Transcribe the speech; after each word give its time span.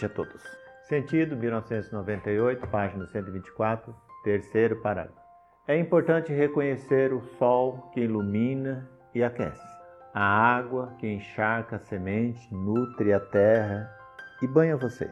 Noite 0.00 0.06
a 0.06 0.08
todos. 0.08 0.42
Sentido, 0.88 1.36
1998, 1.36 2.66
página 2.68 3.06
124, 3.06 3.94
terceiro 4.24 4.76
parágrafo. 4.76 5.20
É 5.68 5.78
importante 5.78 6.32
reconhecer 6.32 7.12
o 7.12 7.20
sol 7.38 7.90
que 7.92 8.00
ilumina 8.00 8.88
e 9.14 9.22
aquece, 9.22 9.62
a 10.14 10.22
água 10.22 10.94
que 10.98 11.06
encharca 11.06 11.76
a 11.76 11.80
semente, 11.80 12.40
nutre 12.50 13.12
a 13.12 13.20
terra 13.20 13.90
e 14.40 14.46
banha 14.46 14.74
você, 14.74 15.10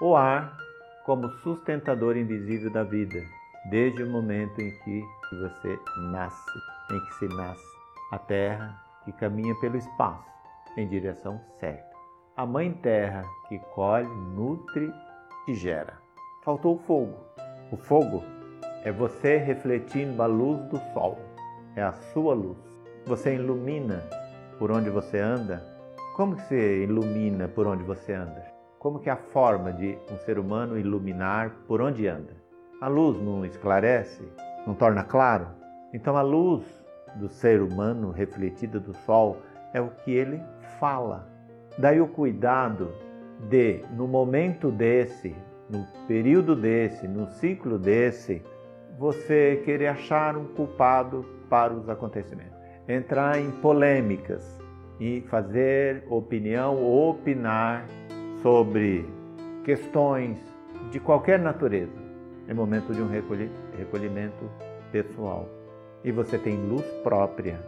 o 0.00 0.14
ar 0.14 0.56
como 1.04 1.28
sustentador 1.38 2.16
invisível 2.16 2.70
da 2.70 2.84
vida, 2.84 3.20
desde 3.68 4.04
o 4.04 4.10
momento 4.10 4.60
em 4.60 4.70
que 4.84 5.02
você 5.40 5.78
nasce, 6.12 6.58
em 6.92 7.00
que 7.00 7.14
se 7.14 7.28
nasce, 7.34 7.76
a 8.12 8.18
terra 8.18 8.80
que 9.04 9.12
caminha 9.12 9.54
pelo 9.56 9.76
espaço 9.76 10.30
em 10.76 10.88
direção 10.88 11.40
certa, 11.58 11.89
a 12.40 12.46
mãe 12.46 12.72
terra 12.72 13.22
que 13.50 13.58
colhe, 13.74 14.08
nutre 14.34 14.90
e 15.46 15.52
gera. 15.52 15.98
Faltou 16.42 16.76
o 16.76 16.78
fogo. 16.78 17.18
O 17.70 17.76
fogo 17.76 18.24
é 18.82 18.90
você 18.90 19.36
refletindo 19.36 20.22
a 20.22 20.26
luz 20.26 20.58
do 20.70 20.78
sol, 20.94 21.18
é 21.76 21.82
a 21.82 21.92
sua 21.92 22.32
luz. 22.32 22.56
Você 23.04 23.34
ilumina 23.34 24.02
por 24.58 24.70
onde 24.70 24.88
você 24.88 25.18
anda. 25.18 25.62
Como 26.16 26.34
que 26.34 26.40
você 26.44 26.84
ilumina 26.84 27.46
por 27.46 27.66
onde 27.66 27.84
você 27.84 28.14
anda? 28.14 28.42
Como 28.78 29.00
que 29.00 29.10
é 29.10 29.12
a 29.12 29.18
forma 29.18 29.70
de 29.70 29.98
um 30.10 30.16
ser 30.16 30.38
humano 30.38 30.78
iluminar 30.78 31.50
por 31.68 31.82
onde 31.82 32.08
anda? 32.08 32.34
A 32.80 32.88
luz 32.88 33.20
não 33.20 33.44
esclarece, 33.44 34.26
não 34.66 34.72
torna 34.72 35.04
claro? 35.04 35.46
Então 35.92 36.16
a 36.16 36.22
luz 36.22 36.64
do 37.16 37.28
ser 37.28 37.60
humano 37.60 38.10
refletida 38.10 38.80
do 38.80 38.94
sol 38.94 39.36
é 39.74 39.80
o 39.82 39.90
que 39.90 40.10
ele 40.10 40.42
fala. 40.78 41.29
Daí 41.78 42.00
o 42.00 42.08
cuidado 42.08 42.92
de, 43.48 43.82
no 43.96 44.06
momento 44.06 44.70
desse, 44.70 45.34
no 45.68 45.86
período 46.06 46.54
desse, 46.56 47.06
no 47.06 47.26
ciclo 47.26 47.78
desse, 47.78 48.42
você 48.98 49.62
querer 49.64 49.86
achar 49.88 50.36
um 50.36 50.44
culpado 50.44 51.24
para 51.48 51.72
os 51.72 51.88
acontecimentos. 51.88 52.58
Entrar 52.88 53.38
em 53.38 53.50
polêmicas 53.50 54.58
e 54.98 55.22
fazer 55.22 56.04
opinião 56.10 56.84
opinar 56.84 57.86
sobre 58.42 59.08
questões 59.64 60.38
de 60.90 60.98
qualquer 60.98 61.38
natureza. 61.38 62.10
É 62.48 62.52
momento 62.52 62.92
de 62.92 63.00
um 63.00 63.08
recolhimento 63.08 64.50
pessoal. 64.90 65.48
E 66.02 66.10
você 66.10 66.36
tem 66.36 66.56
luz 66.56 66.84
própria 67.02 67.60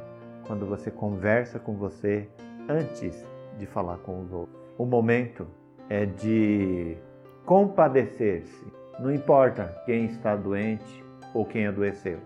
quando 0.47 0.67
você 0.67 0.91
conversa 0.91 1.59
com 1.59 1.77
você 1.77 2.29
antes 2.69 3.25
de 3.59 3.67
falar 3.67 3.99
com 3.99 4.21
os 4.21 4.33
outros. 4.33 4.57
O 4.79 4.85
momento 4.85 5.47
é 5.89 6.07
de 6.07 6.97
compadecer-se. 7.45 8.73
Não 8.99 9.13
importa 9.13 9.83
quem 9.85 10.07
está 10.07 10.37
doente 10.37 11.05
ou 11.35 11.45
quem 11.45 11.67
adoeceu. 11.67 12.19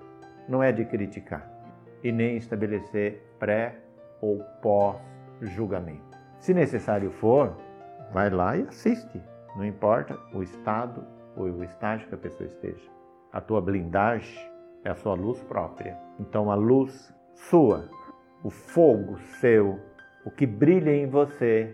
Não 0.49 0.63
é 0.63 0.73
de 0.73 0.85
criticar 0.85 1.51
e 2.03 2.13
nem 2.13 2.37
estabelecer 2.37 3.23
pré 3.39 3.77
ou 4.21 4.39
pós 4.63 4.97
julgamento. 5.41 6.17
Se 6.39 6.55
necessário 6.55 7.11
for, 7.11 7.57
vai 8.13 8.31
lá 8.31 8.57
e 8.57 8.63
assiste. 8.63 9.21
Não 9.57 9.65
importa 9.65 10.19
o 10.33 10.43
estado 10.43 11.05
ou 11.36 11.47
o 11.47 11.65
estágio 11.65 12.09
que 12.09 12.15
a 12.15 12.19
pessoa 12.19 12.47
esteja. 12.47 12.91
A 13.33 13.41
tua 13.41 13.61
blindagem 13.61 14.39
é 14.85 14.91
a 14.91 14.95
sua 14.95 15.15
luz 15.15 15.42
própria. 15.45 15.98
Então 16.19 16.51
a 16.51 16.55
luz 16.55 17.13
sua, 17.35 17.89
o 18.42 18.51
fogo 18.51 19.19
seu, 19.41 19.79
o 20.27 20.31
que 20.33 20.45
brilha 20.45 20.91
em 20.91 21.09
você, 21.09 21.73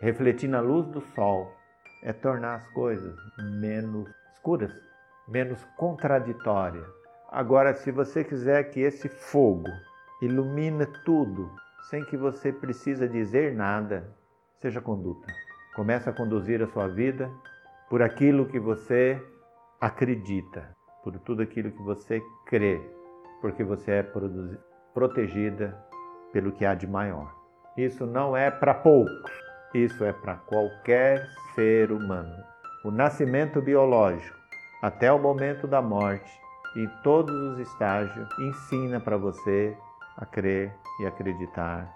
refletindo 0.00 0.56
a 0.56 0.60
luz 0.60 0.86
do 0.86 1.00
sol, 1.00 1.52
é 2.00 2.12
tornar 2.12 2.54
as 2.54 2.66
coisas 2.68 3.12
menos 3.60 4.08
escuras, 4.32 4.72
menos 5.26 5.64
contraditórias. 5.76 6.86
Agora, 7.28 7.74
se 7.74 7.90
você 7.90 8.22
quiser 8.22 8.70
que 8.70 8.78
esse 8.78 9.08
fogo 9.08 9.68
ilumine 10.22 10.86
tudo, 11.04 11.50
sem 11.90 12.04
que 12.04 12.16
você 12.16 12.52
precisa 12.52 13.08
dizer 13.08 13.52
nada, 13.56 14.08
seja 14.60 14.80
conduta. 14.80 15.26
Comece 15.74 16.08
a 16.08 16.12
conduzir 16.12 16.62
a 16.62 16.68
sua 16.68 16.86
vida 16.86 17.28
por 17.90 18.00
aquilo 18.00 18.46
que 18.46 18.60
você 18.60 19.20
acredita, 19.80 20.72
por 21.02 21.18
tudo 21.18 21.42
aquilo 21.42 21.72
que 21.72 21.82
você 21.82 22.22
crê, 22.46 22.80
porque 23.40 23.64
você 23.64 23.90
é 23.90 24.06
protegida 24.94 25.76
pelo 26.32 26.52
que 26.52 26.64
há 26.64 26.74
de 26.74 26.86
maior. 26.86 27.37
Isso 27.78 28.04
não 28.04 28.36
é 28.36 28.50
para 28.50 28.74
poucos, 28.74 29.30
isso 29.72 30.04
é 30.04 30.12
para 30.12 30.34
qualquer 30.34 31.28
ser 31.54 31.92
humano. 31.92 32.34
O 32.84 32.90
nascimento 32.90 33.62
biológico 33.62 34.36
até 34.82 35.12
o 35.12 35.18
momento 35.20 35.64
da 35.68 35.80
morte, 35.80 36.28
em 36.76 36.88
todos 37.04 37.32
os 37.32 37.60
estágios, 37.60 38.28
ensina 38.40 38.98
para 38.98 39.16
você 39.16 39.76
a 40.16 40.26
crer 40.26 40.74
e 40.98 41.06
acreditar 41.06 41.88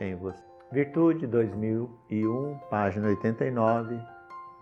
em 0.00 0.16
você. 0.16 0.42
Virtude 0.72 1.26
2001, 1.26 2.58
página 2.70 3.08
89, 3.08 4.00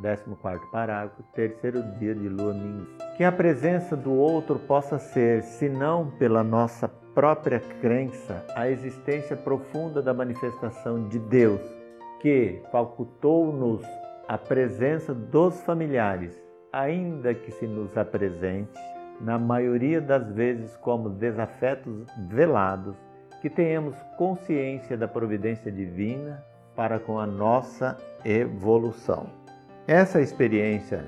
14 0.01 0.71
parágrafo, 0.71 1.23
terceiro 1.35 1.83
dia 1.99 2.15
de 2.15 2.29
lua 2.29 2.53
minguante. 2.53 2.91
Que 3.17 3.25
a 3.25 3.31
presença 3.31 3.97
do 3.97 4.13
outro 4.13 4.59
possa 4.59 4.99
ser, 4.99 5.43
se 5.43 5.69
não 5.69 6.11
pela 6.19 6.43
nossa 6.43 6.89
própria 7.15 7.61
crença, 7.81 8.45
a 8.57 8.69
existência 8.69 9.37
profunda 9.37 10.03
da 10.03 10.13
manifestação 10.13 11.09
de 11.09 11.19
Deus, 11.19 11.61
que 12.21 12.61
facultou-nos 12.73 13.83
a 14.27 14.37
presença 14.37 15.15
dos 15.15 15.61
familiares, 15.63 16.43
ainda 16.73 17.33
que 17.33 17.53
se 17.53 17.67
nos 17.67 17.97
apresente, 17.97 18.73
na 19.21 19.39
maioria 19.39 20.01
das 20.01 20.29
vezes, 20.33 20.77
como 20.79 21.09
desafetos 21.09 22.07
velados 22.29 22.97
que 23.41 23.49
tenhamos 23.49 23.95
consciência 24.17 24.97
da 24.97 25.07
providência 25.07 25.71
divina 25.71 26.43
para 26.75 26.99
com 26.99 27.19
a 27.21 27.27
nossa 27.27 27.97
evolução. 28.25 29.44
Essa 29.87 30.19
experiência 30.23 31.05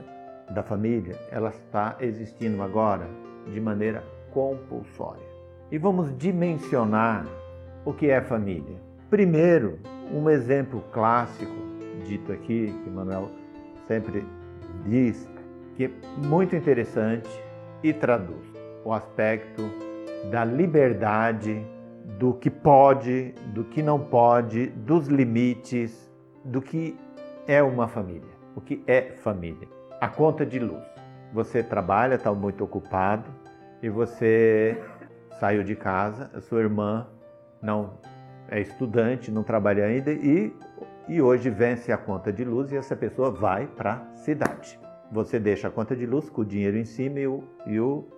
da 0.51 0.63
família, 0.63 1.19
ela 1.31 1.49
está 1.49 1.97
existindo 1.99 2.63
agora 2.63 3.09
de 3.51 3.59
maneira 3.59 4.05
compulsória. 4.33 5.25
E 5.73 5.79
vamos 5.79 6.15
dimensionar 6.19 7.27
o 7.87 7.95
que 7.95 8.11
é 8.11 8.21
família. 8.21 8.77
Primeiro, 9.09 9.79
um 10.13 10.29
exemplo 10.29 10.85
clássico 10.93 11.55
dito 12.07 12.31
aqui, 12.31 12.75
que 12.85 12.91
Manuel 12.91 13.31
sempre 13.87 14.23
diz, 14.85 15.27
que 15.75 15.87
é 15.87 15.91
muito 16.27 16.55
interessante 16.55 17.31
e 17.83 17.95
traduz 17.95 18.47
o 18.85 18.93
aspecto 18.93 19.63
da 20.31 20.45
liberdade 20.45 21.65
do 22.19 22.35
que 22.35 22.51
pode, 22.51 23.35
do 23.55 23.65
que 23.65 23.83
não 23.83 23.99
pode, 23.99 24.67
dos 24.67 25.09
limites, 25.09 26.13
do 26.45 26.61
que 26.61 26.95
é 27.47 27.63
uma 27.63 27.89
família. 27.89 28.36
O 28.57 28.61
que 28.61 28.83
é 28.87 29.13
família? 29.19 29.69
A 30.01 30.09
conta 30.09 30.47
de 30.47 30.59
luz. 30.59 30.83
Você 31.35 31.63
trabalha, 31.63 32.15
está 32.15 32.33
muito 32.33 32.65
ocupado 32.65 33.31
e 33.83 33.91
você 33.91 34.83
saiu 35.39 35.63
de 35.63 35.77
casa, 35.77 36.31
a 36.35 36.41
sua 36.41 36.61
irmã 36.61 37.07
não 37.61 37.99
é 38.49 38.61
estudante, 38.61 39.31
não 39.31 39.43
trabalha 39.43 39.85
ainda 39.85 40.11
e, 40.11 40.57
e 41.07 41.21
hoje 41.21 41.51
vence 41.51 41.93
a 41.93 41.99
conta 41.99 42.33
de 42.33 42.45
luz 42.45 42.73
e 42.73 42.77
essa 42.77 42.97
pessoa 42.97 43.31
vai 43.31 43.67
para 43.67 43.95
a 43.95 44.15
cidade. 44.15 44.81
Você 45.13 45.39
deixa 45.39 45.69
a 45.69 45.71
conta 45.71 45.95
de 45.95 46.07
luz 46.07 46.31
com 46.31 46.41
o 46.41 46.45
dinheiro 46.45 46.79
em 46.79 46.85
cima 46.87 47.21
e 47.21 47.27
o, 47.27 47.45
e 47.67 47.79
o, 47.79 48.09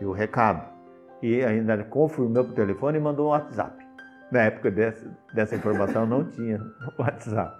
e 0.00 0.04
o 0.04 0.12
recado 0.12 0.78
e 1.20 1.44
ainda 1.44 1.82
confirmou 1.84 2.44
por 2.44 2.54
telefone 2.54 2.98
e 2.98 3.00
mandou 3.00 3.26
um 3.26 3.30
WhatsApp. 3.30 3.76
Na 4.30 4.42
época 4.42 4.70
dessa, 4.70 5.10
dessa 5.34 5.56
informação 5.56 6.06
não 6.06 6.24
tinha 6.30 6.60
WhatsApp, 6.96 7.56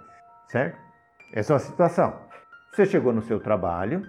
certo? 0.47 0.77
Essa 1.33 1.51
é 1.51 1.55
uma 1.55 1.59
situação. 1.59 2.28
Você 2.71 2.85
chegou 2.85 3.11
no 3.11 3.21
seu 3.23 3.39
trabalho, 3.39 4.05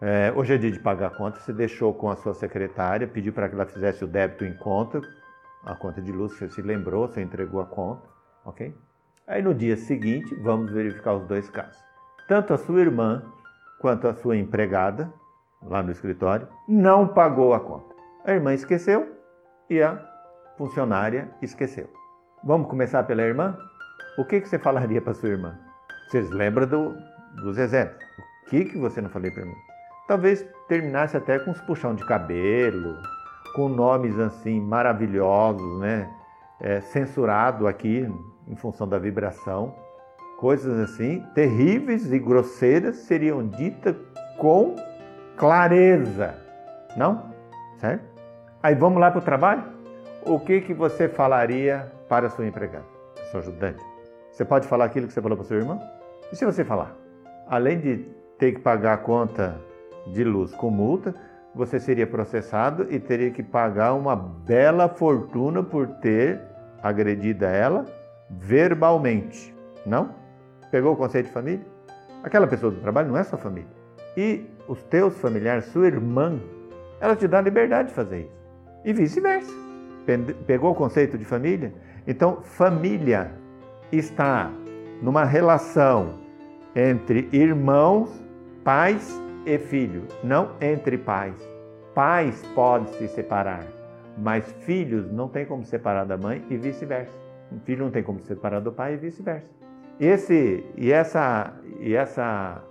é, 0.00 0.32
hoje 0.34 0.54
é 0.54 0.56
dia 0.56 0.72
de 0.72 0.80
pagar 0.80 1.08
a 1.08 1.10
conta, 1.10 1.40
você 1.40 1.52
deixou 1.52 1.92
com 1.92 2.10
a 2.10 2.16
sua 2.16 2.32
secretária, 2.32 3.06
pediu 3.06 3.32
para 3.34 3.48
que 3.48 3.54
ela 3.54 3.66
fizesse 3.66 4.02
o 4.02 4.08
débito 4.08 4.46
em 4.46 4.56
conta, 4.56 5.02
a 5.62 5.74
conta 5.74 6.00
de 6.00 6.10
luz, 6.10 6.32
você 6.32 6.48
se 6.48 6.62
lembrou, 6.62 7.06
você 7.06 7.20
entregou 7.20 7.60
a 7.60 7.66
conta, 7.66 8.08
ok? 8.46 8.74
Aí 9.26 9.42
no 9.42 9.54
dia 9.54 9.76
seguinte, 9.76 10.34
vamos 10.36 10.72
verificar 10.72 11.14
os 11.14 11.26
dois 11.26 11.50
casos. 11.50 11.78
Tanto 12.26 12.54
a 12.54 12.58
sua 12.58 12.80
irmã 12.80 13.22
quanto 13.78 14.08
a 14.08 14.14
sua 14.14 14.36
empregada, 14.36 15.12
lá 15.62 15.82
no 15.82 15.92
escritório, 15.92 16.48
não 16.66 17.06
pagou 17.06 17.52
a 17.52 17.60
conta. 17.60 17.94
A 18.24 18.32
irmã 18.32 18.54
esqueceu 18.54 19.16
e 19.68 19.82
a 19.82 20.02
funcionária 20.56 21.30
esqueceu. 21.42 21.90
Vamos 22.42 22.68
começar 22.68 23.02
pela 23.02 23.22
irmã? 23.22 23.56
O 24.16 24.24
que, 24.24 24.40
que 24.40 24.48
você 24.48 24.58
falaria 24.58 25.02
para 25.02 25.12
sua 25.12 25.28
irmã? 25.28 25.58
Vocês 26.08 26.30
lembram 26.30 26.66
do, 26.66 26.96
dos 27.42 27.58
exemplos? 27.58 28.04
O 28.46 28.50
que, 28.50 28.64
que 28.64 28.78
você 28.78 29.00
não 29.00 29.10
falei 29.10 29.30
para 29.30 29.44
mim? 29.44 29.54
Talvez 30.06 30.46
terminasse 30.68 31.16
até 31.16 31.38
com 31.38 31.50
uns 31.50 31.60
puxão 31.60 31.94
de 31.94 32.04
cabelo, 32.04 32.96
com 33.54 33.68
nomes 33.68 34.18
assim 34.18 34.60
maravilhosos, 34.60 35.80
né? 35.80 36.08
É, 36.60 36.80
censurado 36.80 37.68
aqui 37.68 38.10
em 38.46 38.56
função 38.56 38.88
da 38.88 38.98
vibração. 38.98 39.74
coisas 40.38 40.78
assim 40.78 41.24
terríveis 41.34 42.12
e 42.12 42.18
grosseiras 42.18 42.96
seriam 42.96 43.46
ditas 43.46 43.94
com 44.38 44.76
clareza, 45.36 46.34
não? 46.96 47.32
Certo? 47.78 48.04
Aí 48.62 48.74
vamos 48.74 49.00
lá 49.00 49.10
para 49.10 49.18
o 49.18 49.22
trabalho? 49.22 49.62
O 50.24 50.40
que, 50.40 50.60
que 50.60 50.74
você 50.74 51.08
falaria 51.08 51.92
para 52.08 52.26
a 52.26 52.30
sua 52.30 52.46
empregada, 52.46 52.84
sua 53.30 53.40
ajudante? 53.40 53.84
Você 54.32 54.44
pode 54.44 54.66
falar 54.66 54.84
aquilo 54.86 55.06
que 55.06 55.12
você 55.12 55.22
falou 55.22 55.36
para 55.36 55.46
sua 55.46 55.56
irmã? 55.56 55.78
E 56.32 56.36
se 56.36 56.44
você 56.44 56.64
falar? 56.64 56.94
Além 57.48 57.80
de 57.80 58.04
ter 58.38 58.52
que 58.52 58.60
pagar 58.60 58.94
a 58.94 58.98
conta 58.98 59.58
de 60.12 60.22
luz 60.22 60.54
com 60.54 60.70
multa, 60.70 61.14
você 61.54 61.80
seria 61.80 62.06
processado 62.06 62.86
e 62.90 63.00
teria 63.00 63.30
que 63.30 63.42
pagar 63.42 63.94
uma 63.94 64.14
bela 64.14 64.88
fortuna 64.88 65.62
por 65.62 65.86
ter 65.86 66.40
agredido 66.82 67.44
ela 67.44 67.84
verbalmente. 68.30 69.54
Não? 69.86 70.14
Pegou 70.70 70.92
o 70.92 70.96
conceito 70.96 71.26
de 71.26 71.32
família? 71.32 71.64
Aquela 72.22 72.46
pessoa 72.46 72.70
do 72.70 72.80
trabalho 72.80 73.08
não 73.08 73.16
é 73.16 73.24
sua 73.24 73.38
família. 73.38 73.68
E 74.16 74.44
os 74.68 74.82
teus 74.84 75.16
familiares, 75.18 75.64
sua 75.66 75.86
irmã, 75.86 76.38
ela 77.00 77.16
te 77.16 77.26
dá 77.26 77.40
liberdade 77.40 77.88
de 77.88 77.94
fazer 77.94 78.20
isso. 78.20 78.38
E 78.84 78.92
vice-versa. 78.92 79.52
Pegou 80.46 80.72
o 80.72 80.74
conceito 80.74 81.16
de 81.16 81.24
família? 81.24 81.72
Então, 82.06 82.42
família 82.42 83.32
está 83.90 84.50
numa 85.02 85.24
relação 85.24 86.27
entre 86.74 87.28
irmãos, 87.32 88.10
pais 88.64 89.20
e 89.46 89.58
filhos, 89.58 90.04
não 90.22 90.52
entre 90.60 90.98
pais. 90.98 91.36
Pais 91.94 92.42
podem 92.54 92.92
se 92.94 93.08
separar, 93.08 93.64
mas 94.16 94.44
filhos 94.60 95.10
não 95.10 95.28
tem 95.28 95.44
como 95.46 95.64
separar 95.64 96.04
da 96.04 96.16
mãe 96.16 96.44
e 96.48 96.56
vice-versa. 96.56 97.12
Filho 97.64 97.84
não 97.84 97.90
tem 97.90 98.02
como 98.02 98.20
separar 98.20 98.60
do 98.60 98.70
pai 98.70 98.94
e 98.94 98.96
vice-versa. 98.96 99.50
Esse 99.98 100.64
e 100.76 100.92
essa 100.92 101.52
e 101.80 101.94
essa 101.94 102.62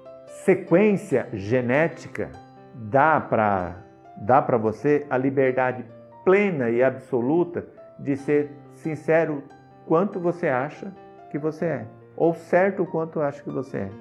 sequência 0.46 1.28
genética 1.34 2.30
dá 2.74 3.20
para 3.20 3.84
dá 4.18 4.42
para 4.42 4.58
você 4.58 5.06
a 5.10 5.18
liberdade 5.18 5.84
plena 6.24 6.70
e 6.70 6.84
absoluta 6.84 7.66
de 8.00 8.16
ser 8.16 8.52
sincero 8.72 9.44
quanto 9.86 10.20
você 10.20 10.48
acha 10.48 10.94
que 11.32 11.38
você 11.38 11.66
é, 11.66 11.86
ou 12.18 12.34
certo 12.34 12.86
quanto 12.86 13.22
acha 13.22 13.42
que 13.44 13.50
você 13.50 13.78
é. 13.78 13.92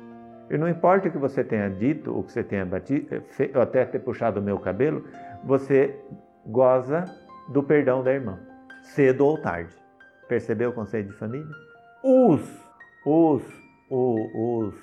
E 0.48 0.56
não 0.56 0.68
importa 0.68 1.08
o 1.08 1.10
que 1.12 1.18
você 1.18 1.44
tenha 1.44 1.68
dito, 1.68 2.14
ou 2.14 2.22
que 2.22 2.32
você 2.32 2.42
tenha 2.42 2.64
batido, 2.64 3.22
ou 3.54 3.60
até 3.60 3.84
ter 3.84 3.98
puxado 3.98 4.40
o 4.40 4.42
meu 4.42 4.58
cabelo, 4.58 5.04
você 5.44 5.94
goza 6.46 7.04
do 7.48 7.62
perdão 7.62 8.02
da 8.02 8.12
irmã, 8.12 8.38
cedo 8.82 9.26
ou 9.26 9.40
tarde. 9.40 9.74
Percebeu 10.28 10.70
o 10.70 10.72
conceito 10.72 11.08
de 11.08 11.16
família? 11.16 11.46
Os, 12.02 12.42
os, 13.04 13.42
os, 13.90 14.74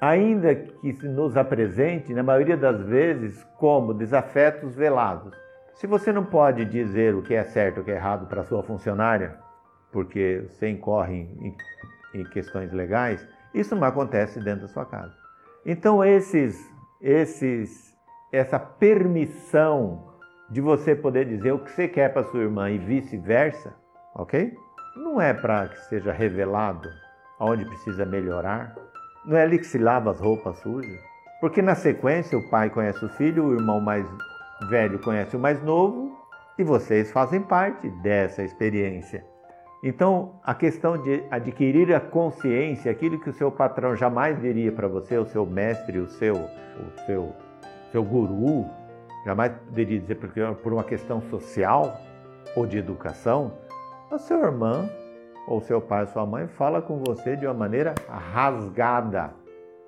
ainda 0.00 0.54
que 0.54 0.92
nos 1.06 1.36
apresente, 1.36 2.12
na 2.12 2.22
maioria 2.22 2.56
das 2.56 2.82
vezes, 2.82 3.44
como 3.58 3.94
desafetos 3.94 4.74
velados. 4.74 5.34
Se 5.74 5.86
você 5.86 6.12
não 6.12 6.24
pode 6.24 6.64
dizer 6.64 7.14
o 7.14 7.22
que 7.22 7.34
é 7.34 7.44
certo 7.44 7.78
e 7.78 7.80
o 7.80 7.84
que 7.84 7.90
é 7.90 7.96
errado 7.96 8.26
para 8.26 8.44
sua 8.44 8.62
funcionária, 8.62 9.36
porque 9.90 10.44
você 10.48 10.68
incorre 10.68 11.14
em, 11.16 11.54
em 12.14 12.24
questões 12.24 12.72
legais, 12.72 13.26
isso 13.54 13.74
não 13.74 13.84
acontece 13.86 14.40
dentro 14.40 14.62
da 14.62 14.68
sua 14.68 14.84
casa. 14.84 15.14
Então 15.64 16.04
esses, 16.04 16.58
esses, 17.00 17.96
essa 18.32 18.58
permissão 18.58 20.12
de 20.50 20.60
você 20.60 20.94
poder 20.94 21.26
dizer 21.26 21.52
o 21.52 21.58
que 21.58 21.70
você 21.70 21.88
quer 21.88 22.12
para 22.12 22.24
sua 22.24 22.40
irmã 22.40 22.70
e 22.70 22.78
vice-versa, 22.78 23.74
ok? 24.14 24.54
Não 24.96 25.20
é 25.20 25.32
para 25.32 25.68
que 25.68 25.78
seja 25.86 26.12
revelado 26.12 26.88
aonde 27.38 27.64
precisa 27.64 28.04
melhorar. 28.04 28.74
Não 29.24 29.36
é 29.36 29.42
ali 29.42 29.58
que 29.58 29.66
se 29.66 29.78
lava 29.78 30.10
as 30.10 30.20
roupas 30.20 30.58
sujas. 30.58 31.00
Porque 31.40 31.62
na 31.62 31.74
sequência 31.74 32.38
o 32.38 32.50
pai 32.50 32.70
conhece 32.70 33.04
o 33.04 33.08
filho, 33.10 33.46
o 33.46 33.54
irmão 33.54 33.80
mais 33.80 34.06
velho 34.68 34.98
conhece 35.00 35.36
o 35.36 35.40
mais 35.40 35.62
novo 35.62 36.16
e 36.58 36.62
vocês 36.62 37.10
fazem 37.10 37.40
parte 37.40 37.88
dessa 38.02 38.42
experiência. 38.42 39.24
Então, 39.82 40.34
a 40.44 40.54
questão 40.54 40.96
de 40.96 41.24
adquirir 41.28 41.92
a 41.92 41.98
consciência, 41.98 42.92
aquilo 42.92 43.18
que 43.18 43.28
o 43.28 43.32
seu 43.32 43.50
patrão 43.50 43.96
jamais 43.96 44.40
diria 44.40 44.70
para 44.70 44.86
você, 44.86 45.18
o 45.18 45.26
seu 45.26 45.44
mestre, 45.44 45.98
o 45.98 46.06
seu, 46.06 46.36
o 46.36 47.00
seu, 47.04 47.32
seu 47.90 48.04
guru, 48.04 48.64
jamais 49.24 49.50
poderia 49.66 49.98
dizer 49.98 50.14
porque 50.14 50.40
por 50.62 50.72
uma 50.72 50.84
questão 50.84 51.20
social 51.22 52.00
ou 52.54 52.64
de 52.64 52.78
educação, 52.78 53.54
a 54.08 54.18
sua 54.18 54.38
irmã 54.38 54.88
ou 55.48 55.60
seu 55.60 55.80
pai 55.80 56.02
ou 56.02 56.06
sua 56.06 56.24
mãe 56.24 56.46
fala 56.46 56.80
com 56.80 57.02
você 57.04 57.34
de 57.34 57.44
uma 57.44 57.54
maneira 57.54 57.92
rasgada, 58.08 59.34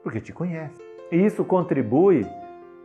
porque 0.02 0.20
te 0.20 0.32
conhece. 0.32 0.82
E 1.12 1.24
isso 1.24 1.44
contribui 1.44 2.26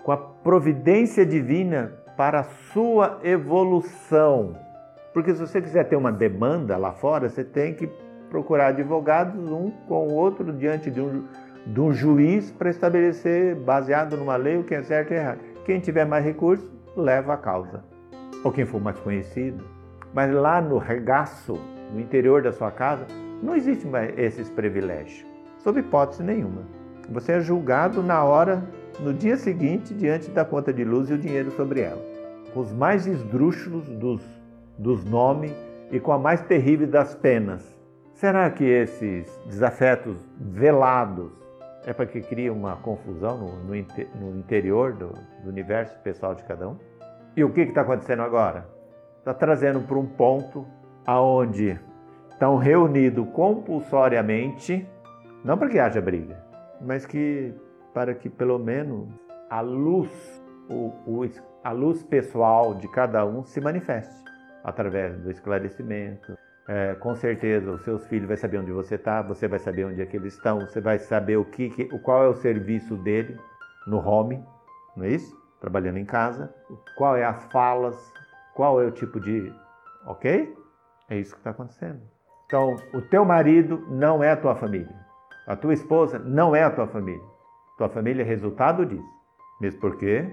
com 0.03 0.12
a 0.12 0.17
providência 0.17 1.25
divina 1.25 1.91
para 2.15 2.41
a 2.41 2.44
sua 2.44 3.19
evolução 3.23 4.69
porque 5.13 5.33
se 5.33 5.39
você 5.39 5.61
quiser 5.61 5.88
ter 5.88 5.95
uma 5.95 6.11
demanda 6.11 6.77
lá 6.77 6.91
fora, 6.91 7.29
você 7.29 7.44
tem 7.44 7.73
que 7.73 7.89
procurar 8.29 8.67
advogados 8.67 9.50
um 9.50 9.71
com 9.88 10.07
o 10.07 10.13
outro 10.13 10.53
diante 10.53 10.91
de 10.91 11.01
um, 11.01 11.25
de 11.65 11.81
um 11.81 11.91
juiz 11.91 12.51
para 12.51 12.69
estabelecer, 12.69 13.56
baseado 13.56 14.15
numa 14.15 14.35
lei, 14.35 14.57
o 14.57 14.63
que 14.63 14.75
é 14.75 14.83
certo 14.83 15.11
e 15.11 15.15
errado. 15.15 15.39
Quem 15.65 15.79
tiver 15.79 16.06
mais 16.06 16.23
recursos, 16.23 16.69
leva 16.95 17.33
a 17.33 17.38
causa. 17.38 17.83
Ou 18.44 18.51
quem 18.51 18.65
for 18.65 18.79
mais 18.79 19.00
conhecido. 19.00 19.63
Mas 20.13 20.31
lá 20.33 20.61
no 20.61 20.77
regaço, 20.77 21.59
no 21.94 22.00
interior 22.00 22.41
da 22.41 22.51
sua 22.51 22.71
casa, 22.71 23.05
não 23.41 23.55
existe 23.55 23.88
mais 23.88 24.17
esses 24.17 24.50
privilégios, 24.50 25.25
sob 25.59 25.79
hipótese 25.79 26.23
nenhuma. 26.23 26.63
Você 27.09 27.33
é 27.33 27.39
julgado 27.39 28.03
na 28.03 28.23
hora, 28.23 28.63
no 29.00 29.13
dia 29.13 29.38
seguinte, 29.38 29.94
diante 29.94 30.29
da 30.29 30.45
conta 30.45 30.71
de 30.71 30.83
luz 30.83 31.09
e 31.09 31.13
o 31.13 31.17
dinheiro 31.17 31.51
sobre 31.51 31.81
ela. 31.81 32.01
Os 32.55 32.71
mais 32.71 33.07
esdrúxulos 33.07 33.88
dos 33.89 34.38
dos 34.79 35.03
nomes 35.03 35.53
e 35.91 35.99
com 35.99 36.13
a 36.13 36.17
mais 36.17 36.41
terrível 36.41 36.87
das 36.87 37.13
penas. 37.13 37.77
Será 38.13 38.49
que 38.49 38.63
esses 38.63 39.27
desafetos 39.45 40.17
velados 40.39 41.31
é 41.86 41.93
para 41.93 42.05
que 42.05 42.21
crie 42.21 42.50
uma 42.50 42.77
confusão 42.77 43.38
no, 43.38 43.51
no, 43.57 43.74
no 44.15 44.39
interior 44.39 44.93
do, 44.93 45.09
do, 45.43 45.50
universo 45.50 45.98
pessoal 46.00 46.33
de 46.33 46.43
cada 46.43 46.69
um? 46.69 46.77
E 47.36 47.43
o 47.43 47.51
que 47.51 47.62
está 47.62 47.81
acontecendo 47.81 48.21
agora? 48.21 48.67
Está 49.19 49.33
trazendo 49.33 49.81
para 49.81 49.98
um 49.98 50.05
ponto 50.05 50.65
aonde 51.05 51.79
estão 52.29 52.57
reunidos 52.57 53.27
compulsoriamente, 53.33 54.88
não 55.43 55.57
para 55.57 55.69
que 55.69 55.79
haja 55.79 56.01
briga, 56.01 56.41
mas 56.81 57.05
que 57.05 57.53
para 57.93 58.13
que 58.13 58.29
pelo 58.29 58.59
menos 58.59 59.09
a 59.50 59.62
luz, 59.62 60.09
o, 60.69 60.91
o, 61.05 61.29
a 61.63 61.71
luz 61.71 62.03
pessoal 62.03 62.75
de 62.75 62.88
cada 62.89 63.25
um 63.25 63.43
se 63.43 63.59
manifeste 63.59 64.28
através 64.63 65.18
do 65.20 65.32
esclarecimento. 65.32 66.38
É, 66.68 66.94
com 66.96 67.16
certeza, 67.16 67.72
os 67.72 67.84
seus 67.84 68.06
filhos 68.08 68.28
vão 68.28 68.38
saber 68.38 68.60
onde 68.60 68.72
você 68.72 68.96
está, 68.96 69.22
você 69.22 69.48
vai 69.48 69.60
saber 69.60 69.86
onde 69.86 70.01
é 70.01 70.06
que 70.06 70.18
eles 70.18 70.36
estão, 70.36 70.60
você 70.60 70.80
vai 70.80 71.00
saber 71.00 71.38
o 71.38 71.46
que, 71.46 71.70
que, 71.70 71.86
qual 72.00 72.24
é 72.24 72.28
o 72.28 72.36
serviço 72.36 72.96
dele 72.98 73.39
no 73.88 73.98
home, 73.98 74.44
não 74.96 75.04
é 75.04 75.10
isso? 75.10 75.36
Trabalhando 75.60 75.98
em 75.98 76.06
casa, 76.06 76.54
qual 76.96 77.18
é 77.18 77.24
as 77.24 77.44
falas, 77.51 77.96
qual 78.54 78.80
é 78.82 78.86
o 78.86 78.92
tipo 78.92 79.20
de, 79.20 79.51
ok? 80.06 80.56
É 81.10 81.18
isso 81.18 81.34
que 81.34 81.39
está 81.39 81.50
acontecendo. 81.50 82.00
Então, 82.46 82.75
o 82.94 83.01
teu 83.01 83.25
marido 83.25 83.88
não 83.89 84.24
é 84.24 84.32
a 84.32 84.38
tua 84.38 84.56
família, 84.56 84.96
a 85.48 85.56
tua 85.56 85.74
esposa 85.74 86.20
não 86.20 86.56
é 86.56 86.63
a 86.63 86.70
tua 86.70 86.86
família. 86.86 87.25
Tua 87.80 87.89
família 87.89 88.22
é 88.22 88.25
resultado 88.25 88.86
disso. 88.86 89.20
Mesmo 89.60 89.80
porque 89.80 90.30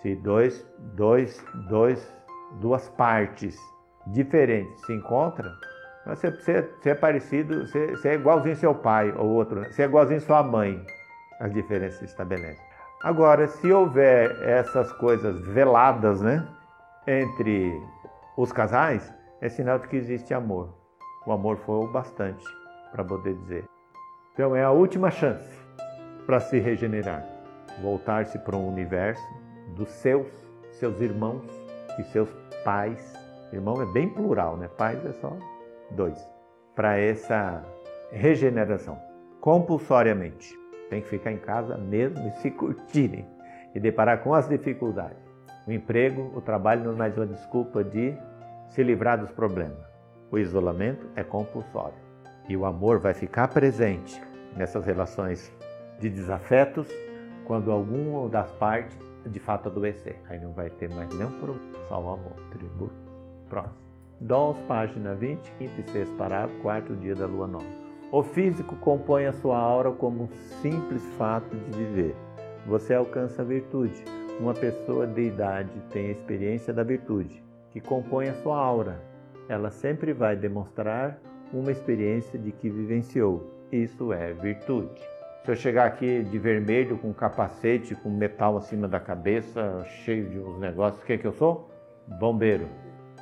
se 0.00 0.14
dois, 0.14 0.66
dois, 0.94 1.44
dois 1.68 2.00
duas 2.60 2.88
partes 2.90 3.56
diferentes 4.06 4.84
se 4.84 4.92
encontram, 4.92 5.50
você, 6.06 6.30
você, 6.30 6.62
você 6.62 6.90
é 6.90 6.94
parecido, 6.94 7.66
você, 7.66 7.90
você, 7.92 8.08
é 8.10 8.14
igualzinho 8.14 8.56
seu 8.56 8.74
pai 8.74 9.12
ou 9.16 9.26
outro, 9.30 9.60
né? 9.60 9.70
você 9.70 9.82
é 9.82 9.84
igualzinho 9.86 10.20
sua 10.20 10.42
mãe. 10.42 10.84
As 11.40 11.52
diferenças 11.52 11.98
se 11.98 12.04
estabelecem. 12.04 12.62
Agora, 13.02 13.46
se 13.48 13.72
houver 13.72 14.30
essas 14.42 14.92
coisas 14.92 15.40
veladas, 15.48 16.20
né, 16.20 16.46
entre 17.06 17.72
os 18.36 18.52
casais, 18.52 19.12
é 19.40 19.48
sinal 19.48 19.78
de 19.78 19.88
que 19.88 19.96
existe 19.96 20.32
amor. 20.32 20.74
O 21.26 21.32
amor 21.32 21.56
foi 21.58 21.84
o 21.84 21.86
bastante 21.86 22.44
para 22.92 23.04
poder 23.04 23.34
dizer. 23.34 23.64
Então 24.32 24.54
é 24.54 24.62
a 24.62 24.70
última 24.70 25.10
chance 25.10 25.50
para 26.26 26.40
se 26.40 26.58
regenerar, 26.58 27.24
voltar-se 27.82 28.38
para 28.38 28.56
um 28.56 28.68
universo 28.68 29.22
dos 29.76 29.88
seus, 29.88 30.26
seus 30.72 31.00
irmãos 31.00 31.44
e 31.98 32.04
seus 32.04 32.28
pais. 32.64 33.14
Irmão 33.52 33.80
é 33.80 33.86
bem 33.86 34.08
plural, 34.08 34.56
né? 34.56 34.68
Pais 34.76 35.04
é 35.04 35.12
só 35.12 35.36
dois. 35.90 36.18
Para 36.74 36.98
essa 36.98 37.62
regeneração, 38.10 38.98
compulsoriamente. 39.40 40.58
Tem 40.90 41.00
que 41.00 41.08
ficar 41.08 41.32
em 41.32 41.38
casa 41.38 41.76
mesmo 41.76 42.26
e 42.26 42.30
se 42.40 42.50
curtirem 42.50 43.26
e 43.74 43.80
deparar 43.80 44.22
com 44.22 44.34
as 44.34 44.48
dificuldades. 44.48 45.22
O 45.66 45.72
emprego, 45.72 46.32
o 46.34 46.40
trabalho 46.40 46.84
não 46.84 46.92
é 46.92 46.96
mais 46.96 47.16
uma 47.16 47.26
desculpa 47.26 47.82
de 47.82 48.14
se 48.68 48.82
livrar 48.82 49.18
dos 49.18 49.30
problemas. 49.30 49.78
O 50.30 50.38
isolamento 50.38 51.06
é 51.16 51.22
compulsório 51.22 51.98
e 52.48 52.56
o 52.56 52.64
amor 52.64 52.98
vai 52.98 53.14
ficar 53.14 53.48
presente 53.48 54.20
nessas 54.56 54.84
relações 54.84 55.52
de 55.98 56.10
desafetos 56.10 56.88
quando 57.46 57.70
alguma 57.70 58.28
das 58.28 58.50
partes 58.52 58.98
de 59.28 59.40
fato 59.40 59.68
adoecer. 59.68 60.16
Aí 60.28 60.40
não 60.40 60.52
vai 60.52 60.70
ter 60.70 60.88
mais 60.94 61.08
nenhum 61.14 61.30
problema. 61.38 61.72
Só 61.88 62.00
o 62.00 62.12
amor. 62.12 62.36
Tributo. 62.50 62.94
Próximo. 63.48 63.84
Dons, 64.20 64.56
página 64.68 65.14
20, 65.14 65.52
quinto 65.58 65.80
e 65.80 65.90
sexto 65.90 66.14
parágrafo, 66.16 66.54
quarto 66.62 66.94
dia 66.96 67.14
da 67.14 67.26
lua 67.26 67.46
nova. 67.46 67.66
O 68.12 68.22
físico 68.22 68.76
compõe 68.76 69.26
a 69.26 69.32
sua 69.32 69.58
aura 69.58 69.90
como 69.90 70.24
um 70.24 70.28
simples 70.62 71.02
fato 71.18 71.54
de 71.56 71.78
viver. 71.78 72.14
Você 72.66 72.94
alcança 72.94 73.42
a 73.42 73.44
virtude. 73.44 74.04
Uma 74.38 74.54
pessoa 74.54 75.06
de 75.06 75.22
idade 75.22 75.70
tem 75.90 76.06
a 76.06 76.12
experiência 76.12 76.72
da 76.72 76.82
virtude, 76.82 77.42
que 77.70 77.80
compõe 77.80 78.28
a 78.28 78.34
sua 78.34 78.56
aura. 78.56 79.02
Ela 79.48 79.70
sempre 79.70 80.12
vai 80.12 80.36
demonstrar 80.36 81.18
uma 81.52 81.70
experiência 81.70 82.38
de 82.38 82.50
que 82.52 82.70
vivenciou. 82.70 83.52
Isso 83.70 84.12
é 84.12 84.32
virtude. 84.32 85.02
Se 85.44 85.50
eu 85.50 85.56
chegar 85.56 85.84
aqui 85.84 86.22
de 86.22 86.38
vermelho, 86.38 86.96
com 86.96 87.12
capacete, 87.12 87.94
com 87.94 88.08
metal 88.08 88.56
acima 88.56 88.88
da 88.88 88.98
cabeça, 88.98 89.84
cheio 89.84 90.26
de 90.30 90.38
uns 90.38 90.58
negócios, 90.58 91.02
o 91.02 91.04
que, 91.04 91.12
é 91.12 91.18
que 91.18 91.26
eu 91.26 91.34
sou? 91.34 91.70
Bombeiro. 92.18 92.66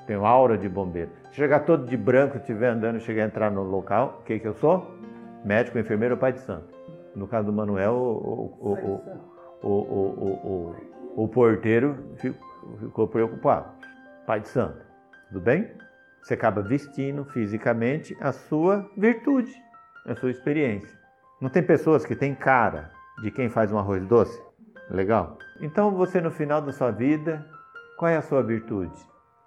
Tenho 0.06 0.24
aura 0.24 0.56
de 0.56 0.68
bombeiro. 0.68 1.10
Se 1.30 1.34
chegar 1.34 1.60
todo 1.60 1.84
de 1.84 1.96
branco, 1.96 2.36
estiver 2.36 2.68
andando, 2.68 3.00
chegar 3.00 3.24
a 3.24 3.26
entrar 3.26 3.50
no 3.50 3.64
local, 3.64 4.20
o 4.20 4.24
que, 4.24 4.34
é 4.34 4.38
que 4.38 4.46
eu 4.46 4.54
sou? 4.54 4.88
Médico, 5.44 5.80
enfermeiro 5.80 6.14
ou 6.14 6.20
pai 6.20 6.32
de 6.32 6.38
santo. 6.38 6.72
No 7.16 7.26
caso 7.26 7.46
do 7.46 7.52
Manuel, 7.52 7.94
o, 7.94 8.56
o, 9.60 9.68
o, 9.68 11.24
o 11.24 11.28
porteiro 11.28 11.96
ficou 12.18 13.08
preocupado. 13.08 13.68
Pai 14.28 14.38
de 14.38 14.46
santo. 14.46 14.78
Tudo 15.26 15.40
bem? 15.40 15.68
Você 16.22 16.34
acaba 16.34 16.62
vestindo 16.62 17.24
fisicamente 17.24 18.16
a 18.20 18.30
sua 18.30 18.88
virtude, 18.96 19.52
a 20.06 20.14
sua 20.14 20.30
experiência. 20.30 21.01
Não 21.42 21.50
tem 21.50 21.60
pessoas 21.60 22.06
que 22.06 22.14
têm 22.14 22.36
cara 22.36 22.92
de 23.20 23.28
quem 23.28 23.48
faz 23.48 23.72
um 23.72 23.76
arroz 23.76 24.06
doce? 24.06 24.40
Legal? 24.88 25.38
Então 25.60 25.90
você 25.90 26.20
no 26.20 26.30
final 26.30 26.62
da 26.62 26.70
sua 26.70 26.92
vida, 26.92 27.44
qual 27.98 28.08
é 28.08 28.16
a 28.16 28.22
sua 28.22 28.44
virtude? 28.44 28.94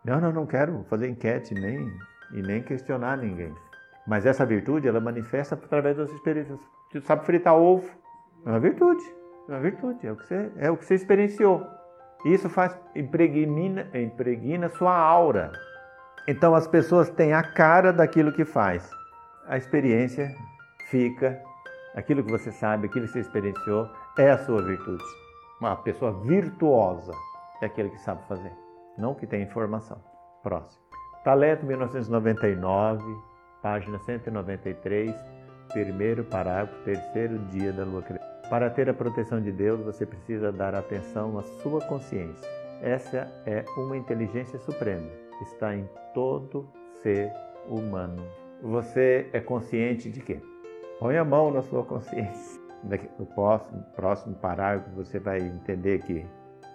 Não, 0.04 0.20
não, 0.20 0.30
não 0.34 0.46
quero 0.46 0.84
fazer 0.90 1.08
enquete 1.08 1.54
nem 1.54 1.90
e 2.34 2.42
nem 2.42 2.62
questionar 2.62 3.16
ninguém. 3.16 3.56
Mas 4.06 4.26
essa 4.26 4.46
virtude, 4.46 4.90
ela 4.90 5.00
manifesta 5.00 5.56
através 5.56 5.96
das 5.96 6.12
experiências. 6.12 6.60
Você 6.92 7.00
sabe 7.00 7.26
fritar 7.26 7.56
ovo? 7.56 7.90
É 8.46 8.50
uma 8.50 8.60
virtude. 8.60 9.04
É 9.48 9.54
uma 9.54 9.62
virtude. 9.62 10.06
É 10.06 10.12
o 10.12 10.18
que 10.18 10.26
você, 10.26 10.52
é 10.58 10.70
o 10.70 10.76
que 10.76 10.84
você 10.84 10.96
experienciou. 10.96 11.66
Isso 12.26 12.50
faz 12.50 12.78
impregna, 12.94 13.88
impregna 13.94 14.68
sua 14.68 14.94
aura. 14.94 15.54
Então 16.28 16.56
as 16.56 16.68
pessoas 16.68 17.10
têm 17.10 17.32
a 17.32 17.42
cara 17.42 17.94
daquilo 17.94 18.34
que 18.34 18.44
faz. 18.44 18.92
A 19.48 19.56
experiência 19.56 20.36
fica 20.90 21.42
aquilo 21.96 22.24
que 22.24 22.32
você 22.32 22.52
sabe, 22.52 22.88
aquilo 22.88 23.06
que 23.06 23.14
você 23.14 23.20
experienciou, 23.20 23.90
é 24.18 24.30
a 24.30 24.38
sua 24.38 24.62
virtude. 24.62 25.04
Uma 25.60 25.76
pessoa 25.78 26.12
virtuosa 26.12 27.14
é 27.62 27.66
aquele 27.66 27.90
que 27.90 28.00
sabe 28.00 28.22
fazer, 28.28 28.52
não 28.98 29.16
que 29.16 29.26
tem 29.26 29.42
informação. 29.42 29.98
Próximo. 30.44 30.84
Talento 31.24 31.66
1999, 31.66 33.04
página 33.64 33.98
193, 34.00 35.16
primeiro 35.74 36.24
parágrafo, 36.26 36.84
terceiro 36.84 37.40
dia 37.46 37.74
da 37.74 37.84
lua 37.84 38.02
crescente. 38.02 38.50
Para 38.50 38.70
ter 38.70 38.88
a 38.90 38.94
proteção 38.94 39.42
de 39.42 39.52
Deus, 39.52 39.82
você 39.82 40.06
precisa 40.06 40.52
dar 40.52 40.76
atenção 40.76 41.40
à 41.40 41.42
sua 41.42 41.82
consciência. 41.82 42.48
Essa 42.80 43.28
é 43.46 43.66
uma 43.76 43.98
inteligência 43.98 44.60
suprema. 44.60 45.10
Está 45.42 45.76
em 45.76 45.90
todo 46.14 46.70
ser 47.02 47.32
humano. 47.68 48.24
Você 48.62 49.28
é 49.34 49.40
consciente 49.40 50.12
de 50.12 50.22
quê? 50.22 50.40
Põe 51.00 51.18
a 51.18 51.26
mão 51.26 51.52
na 51.52 51.62
sua 51.62 51.84
consciência. 51.84 52.62
No 53.20 53.26
próximo, 53.26 53.84
próximo 53.96 54.36
parágrafo 54.36 54.90
você 54.92 55.20
vai 55.20 55.40
entender 55.40 56.02
que 56.04 56.26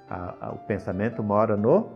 a, 0.09 0.49
a, 0.49 0.53
o 0.53 0.59
pensamento 0.59 1.23
mora 1.23 1.57
no 1.57 1.89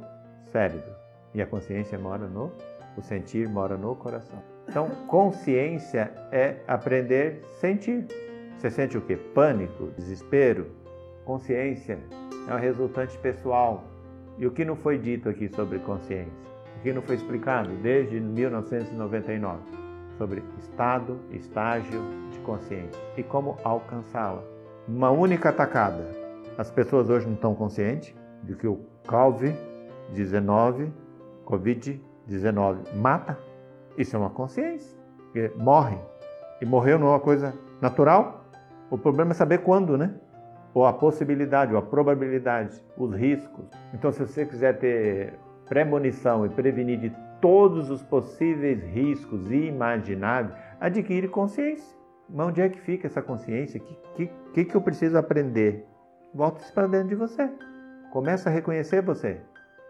cérebro 0.52 0.94
e 1.34 1.42
a 1.42 1.46
consciência 1.46 1.98
mora 1.98 2.26
no, 2.26 2.52
o 2.96 3.02
sentir 3.02 3.48
mora 3.48 3.76
no 3.76 3.94
coração. 3.96 4.38
Então, 4.68 4.88
consciência 5.06 6.10
é 6.32 6.56
aprender 6.66 7.42
a 7.44 7.54
sentir. 7.56 8.06
Você 8.56 8.70
sente 8.70 8.96
o 8.96 9.02
que? 9.02 9.16
Pânico, 9.16 9.90
desespero. 9.96 10.70
Consciência 11.24 11.98
é 12.48 12.54
um 12.54 12.58
resultante 12.58 13.18
pessoal. 13.18 13.84
E 14.38 14.46
o 14.46 14.50
que 14.50 14.64
não 14.64 14.76
foi 14.76 14.96
dito 14.96 15.28
aqui 15.28 15.48
sobre 15.48 15.78
consciência? 15.80 16.32
O 16.78 16.82
que 16.82 16.92
não 16.92 17.02
foi 17.02 17.16
explicado 17.16 17.70
desde 17.82 18.18
1999? 18.18 19.83
Sobre 20.16 20.42
estado, 20.58 21.18
estágio 21.30 22.02
de 22.30 22.38
consciência 22.40 23.00
e 23.16 23.22
como 23.22 23.56
alcançá-la. 23.64 24.42
Uma 24.86 25.10
única 25.10 25.48
atacada. 25.48 26.06
As 26.56 26.70
pessoas 26.70 27.10
hoje 27.10 27.26
não 27.26 27.34
estão 27.34 27.54
conscientes 27.54 28.14
de 28.42 28.54
que 28.54 28.66
o 28.66 28.80
COVID-19, 29.06 30.90
COVID-19 31.46 32.94
mata. 32.94 33.38
Isso 33.96 34.14
é 34.14 34.18
uma 34.18 34.30
consciência. 34.30 34.96
Porque 35.16 35.50
morre. 35.56 35.98
E 36.60 36.66
morreu 36.66 36.98
não 36.98 37.08
é 37.08 37.10
uma 37.10 37.20
coisa 37.20 37.54
natural. 37.80 38.44
O 38.90 38.98
problema 38.98 39.32
é 39.32 39.34
saber 39.34 39.58
quando, 39.58 39.98
né? 39.98 40.14
Ou 40.72 40.86
a 40.86 40.92
possibilidade, 40.92 41.72
ou 41.72 41.78
a 41.78 41.82
probabilidade, 41.82 42.80
os 42.96 43.14
riscos. 43.14 43.64
Então, 43.92 44.12
se 44.12 44.20
você 44.20 44.44
quiser 44.44 44.78
ter 44.78 45.34
premonição 45.68 46.44
e 46.44 46.48
prevenir 46.48 46.98
de 46.98 47.10
todos 47.44 47.90
os 47.90 48.02
possíveis 48.02 48.82
riscos 48.84 49.52
imagináveis, 49.52 50.58
adquire 50.80 51.28
consciência. 51.28 51.94
Mas 52.26 52.46
onde 52.46 52.62
é 52.62 52.70
que 52.70 52.80
fica 52.80 53.06
essa 53.06 53.20
consciência? 53.20 53.82
O 53.82 54.14
que, 54.14 54.30
que, 54.54 54.64
que 54.64 54.74
eu 54.74 54.80
preciso 54.80 55.18
aprender? 55.18 55.86
Volta 56.34 56.62
isso 56.62 56.72
para 56.72 56.86
dentro 56.86 57.08
de 57.08 57.14
você. 57.14 57.50
Começa 58.10 58.48
a 58.48 58.52
reconhecer 58.52 59.02
você. 59.02 59.42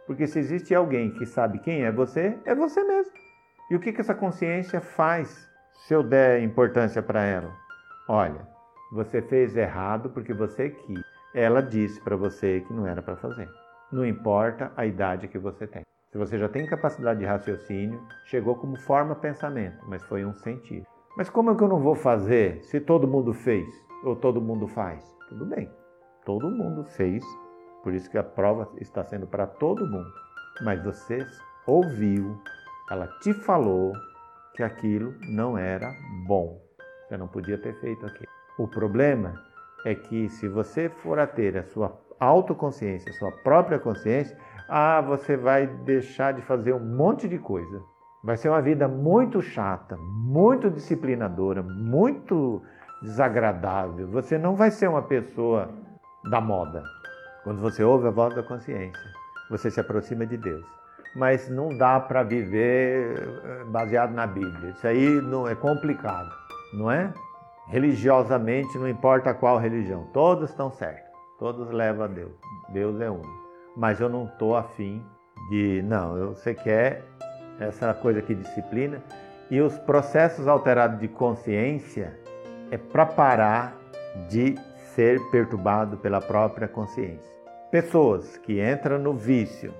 Porque 0.04 0.26
se 0.26 0.40
existe 0.40 0.74
alguém 0.74 1.12
que 1.12 1.24
sabe 1.24 1.60
quem 1.60 1.84
é 1.84 1.92
você, 1.92 2.36
é 2.44 2.56
você 2.56 2.82
mesmo. 2.82 3.12
E 3.70 3.76
o 3.76 3.78
que, 3.78 3.92
que 3.92 4.00
essa 4.00 4.16
consciência 4.16 4.80
faz 4.80 5.48
se 5.86 5.94
eu 5.94 6.02
der 6.02 6.42
importância 6.42 7.00
para 7.04 7.22
ela? 7.22 7.54
Olha, 8.08 8.48
você 8.90 9.22
fez 9.22 9.56
errado 9.56 10.10
porque 10.10 10.34
você 10.34 10.70
quis. 10.70 11.04
Ela 11.32 11.62
disse 11.62 12.00
para 12.00 12.16
você 12.16 12.64
que 12.66 12.72
não 12.72 12.84
era 12.84 13.00
para 13.00 13.14
fazer. 13.14 13.48
Não 13.92 14.04
importa 14.04 14.72
a 14.76 14.84
idade 14.84 15.28
que 15.28 15.38
você 15.38 15.68
tem. 15.68 15.83
Se 16.14 16.18
você 16.18 16.38
já 16.38 16.48
tem 16.48 16.64
capacidade 16.64 17.18
de 17.18 17.26
raciocínio, 17.26 18.00
chegou 18.26 18.54
como 18.54 18.78
forma 18.78 19.16
pensamento, 19.16 19.84
mas 19.88 20.00
foi 20.04 20.24
um 20.24 20.32
sentir. 20.32 20.86
Mas 21.16 21.28
como 21.28 21.50
é 21.50 21.56
que 21.56 21.62
eu 21.64 21.66
não 21.66 21.80
vou 21.80 21.96
fazer 21.96 22.62
se 22.62 22.78
todo 22.78 23.08
mundo 23.08 23.34
fez 23.34 23.66
ou 24.04 24.14
todo 24.14 24.40
mundo 24.40 24.68
faz? 24.68 25.04
Tudo 25.28 25.44
bem, 25.44 25.68
todo 26.24 26.48
mundo 26.48 26.84
fez, 26.84 27.24
por 27.82 27.92
isso 27.92 28.08
que 28.08 28.16
a 28.16 28.22
prova 28.22 28.70
está 28.80 29.02
sendo 29.02 29.26
para 29.26 29.44
todo 29.44 29.90
mundo. 29.90 30.08
Mas 30.62 30.84
você 30.84 31.18
ouviu, 31.66 32.40
ela 32.88 33.08
te 33.18 33.34
falou 33.34 33.92
que 34.54 34.62
aquilo 34.62 35.16
não 35.22 35.58
era 35.58 35.92
bom. 36.28 36.62
Você 37.08 37.16
não 37.16 37.26
podia 37.26 37.58
ter 37.58 37.74
feito 37.80 38.06
aquilo. 38.06 38.30
O 38.56 38.68
problema 38.68 39.34
é 39.84 39.96
que 39.96 40.28
se 40.28 40.46
você 40.46 40.88
for 40.88 41.18
a 41.18 41.26
ter 41.26 41.56
a 41.56 41.64
sua 41.64 42.00
autoconsciência, 42.20 43.10
a 43.10 43.14
sua 43.14 43.32
própria 43.42 43.80
consciência, 43.80 44.38
ah, 44.68 45.00
você 45.00 45.36
vai 45.36 45.66
deixar 45.66 46.32
de 46.32 46.42
fazer 46.42 46.72
um 46.72 46.80
monte 46.80 47.28
de 47.28 47.38
coisa. 47.38 47.82
Vai 48.22 48.36
ser 48.36 48.48
uma 48.48 48.62
vida 48.62 48.88
muito 48.88 49.42
chata, 49.42 49.96
muito 49.98 50.70
disciplinadora, 50.70 51.62
muito 51.62 52.62
desagradável. 53.02 54.08
Você 54.08 54.38
não 54.38 54.56
vai 54.56 54.70
ser 54.70 54.88
uma 54.88 55.02
pessoa 55.02 55.68
da 56.30 56.40
moda. 56.40 56.82
Quando 57.42 57.60
você 57.60 57.84
ouve 57.84 58.08
a 58.08 58.10
voz 58.10 58.34
da 58.34 58.42
consciência, 58.42 59.02
você 59.50 59.70
se 59.70 59.78
aproxima 59.78 60.26
de 60.26 60.38
Deus. 60.38 60.64
Mas 61.14 61.50
não 61.50 61.68
dá 61.76 62.00
para 62.00 62.22
viver 62.22 63.40
eh, 63.44 63.64
baseado 63.66 64.12
na 64.12 64.26
Bíblia. 64.26 64.70
Isso 64.70 64.86
aí 64.86 65.20
não 65.20 65.46
é 65.46 65.54
complicado, 65.54 66.30
não 66.72 66.90
é? 66.90 67.12
Religiosamente, 67.68 68.78
não 68.78 68.88
importa 68.88 69.34
qual 69.34 69.58
religião, 69.58 70.08
todos 70.12 70.50
estão 70.50 70.70
certos, 70.70 71.10
todos 71.38 71.70
levam 71.70 72.04
a 72.04 72.08
Deus. 72.08 72.32
Deus 72.72 73.00
é 73.00 73.10
único 73.10 73.43
mas 73.76 74.00
eu 74.00 74.08
não 74.08 74.26
estou 74.26 74.56
afim 74.56 75.02
de. 75.50 75.82
Não, 75.82 76.34
você 76.34 76.54
quer 76.54 77.02
essa 77.58 77.92
coisa 77.94 78.22
que 78.22 78.34
disciplina. 78.34 79.02
E 79.50 79.60
os 79.60 79.76
processos 79.78 80.48
alterados 80.48 80.98
de 80.98 81.08
consciência 81.08 82.18
é 82.70 82.78
para 82.78 83.04
parar 83.04 83.76
de 84.28 84.54
ser 84.94 85.20
perturbado 85.30 85.96
pela 85.98 86.20
própria 86.20 86.66
consciência. 86.66 87.32
Pessoas 87.70 88.36
que 88.38 88.60
entram 88.62 88.98
no 88.98 89.12
vício 89.12 89.72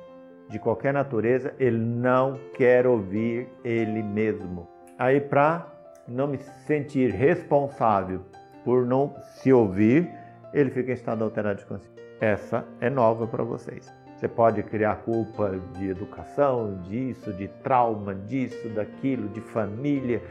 de 0.49 0.59
qualquer 0.59 0.93
natureza, 0.93 1.55
ele 1.59 1.79
não 1.79 2.39
quer 2.55 2.87
ouvir 2.87 3.49
ele 3.65 4.03
mesmo. 4.03 4.69
Aí, 4.99 5.21
para 5.21 5.67
não 6.07 6.27
me 6.27 6.39
sentir 6.67 7.11
responsável 7.11 8.21
por 8.65 8.85
não 8.85 9.15
se 9.37 9.53
ouvir, 9.53 10.11
ele 10.53 10.71
fica 10.71 10.91
em 10.91 10.95
estado 10.95 11.25
alterado 11.25 11.61
de 11.61 11.67
consciência. 11.67 12.04
Essa 12.25 12.65
é 12.81 12.89
nova 12.89 13.27
para 13.27 13.45
vocês. 13.45 13.93
Você 14.17 14.27
pode 14.27 14.63
criar 14.63 14.97
culpa 15.03 15.61
de 15.75 15.91
educação, 15.91 16.81
disso, 16.81 17.31
de 17.35 17.49
trauma, 17.63 18.15
disso, 18.15 18.67
daquilo, 18.71 19.29
de 19.29 19.43
família, 19.43 20.23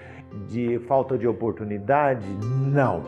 de 0.47 0.79
falta 0.88 1.15
de 1.19 1.27
oportunidade. 1.27 2.25
Não. 2.71 3.03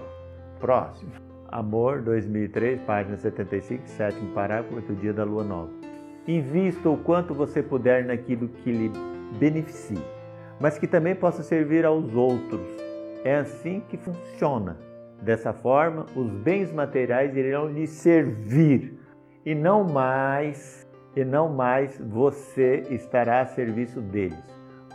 Próximo. 0.60 1.10
Amor, 1.48 2.04
2003, 2.04 2.80
página 2.82 3.18
75, 3.18 3.88
sétimo 3.88 4.32
parágrafo, 4.36 4.76
oito 4.76 4.94
dia 4.94 5.12
da 5.12 5.24
lua 5.24 5.44
nova. 5.44 5.72
Invista 6.28 6.88
o 6.88 6.96
quanto 6.96 7.34
você 7.34 7.64
puder 7.64 8.06
naquilo 8.06 8.48
que 8.48 8.72
lhe 8.72 8.92
beneficie, 9.40 9.98
mas 10.60 10.78
que 10.78 10.86
também 10.86 11.16
possa 11.16 11.42
servir 11.42 11.88
aos 11.88 12.14
outros. 12.14 12.68
É 13.24 13.38
assim 13.38 13.82
que 13.90 13.98
funciona. 13.98 14.78
Dessa 15.26 15.54
forma, 15.54 16.06
os 16.16 16.30
bens 16.30 16.72
materiais 16.72 17.36
irão 17.36 17.68
lhe 17.68 17.88
servir 17.88 18.96
e 19.44 19.56
não 19.56 19.84
mais, 19.84 20.88
e 21.16 21.26
não 21.26 21.50
mais 21.50 22.00
você 22.00 22.84
estará 22.92 23.42
a 23.42 23.46
serviço 23.48 24.02
deles. 24.02 24.38